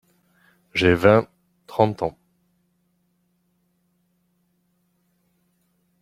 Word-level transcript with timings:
J’ai 0.73 0.95
vingt, 0.95 1.27
trente 1.67 2.01
ans. 2.01 2.17